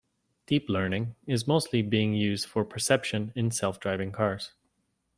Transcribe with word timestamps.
Deep 0.47 0.67
Learning 0.67 1.13
is 1.27 1.45
mostly 1.47 1.83
being 1.83 2.15
used 2.15 2.47
for 2.47 2.65
perception 2.65 3.31
in 3.35 3.51
self 3.51 3.79
driving 3.79 4.11
cars. 4.11 4.51